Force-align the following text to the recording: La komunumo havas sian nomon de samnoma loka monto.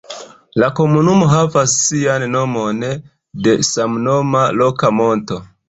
La 0.61 0.69
komunumo 0.79 1.27
havas 1.33 1.75
sian 1.83 2.25
nomon 2.37 2.81
de 3.49 3.55
samnoma 3.71 4.45
loka 4.59 4.95
monto. 5.05 5.43